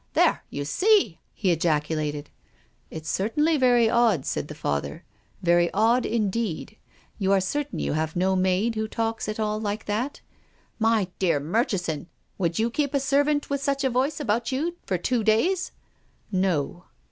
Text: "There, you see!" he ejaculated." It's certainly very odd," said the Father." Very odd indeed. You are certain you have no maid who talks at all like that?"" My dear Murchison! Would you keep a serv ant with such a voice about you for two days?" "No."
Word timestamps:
"There, 0.13 0.43
you 0.49 0.65
see!" 0.65 1.19
he 1.35 1.51
ejaculated." 1.51 2.31
It's 2.89 3.07
certainly 3.07 3.55
very 3.55 3.87
odd," 3.87 4.25
said 4.25 4.47
the 4.47 4.55
Father." 4.55 5.03
Very 5.43 5.69
odd 5.75 6.07
indeed. 6.07 6.75
You 7.19 7.31
are 7.31 7.39
certain 7.39 7.77
you 7.77 7.93
have 7.93 8.15
no 8.15 8.35
maid 8.35 8.73
who 8.73 8.87
talks 8.87 9.29
at 9.29 9.39
all 9.39 9.59
like 9.61 9.85
that?"" 9.85 10.21
My 10.89 11.09
dear 11.19 11.39
Murchison! 11.39 12.07
Would 12.39 12.57
you 12.57 12.71
keep 12.71 12.95
a 12.95 12.99
serv 12.99 13.27
ant 13.27 13.51
with 13.51 13.61
such 13.61 13.83
a 13.83 13.91
voice 13.91 14.19
about 14.19 14.51
you 14.51 14.75
for 14.87 14.97
two 14.97 15.23
days?" 15.23 15.71
"No." 16.31 16.85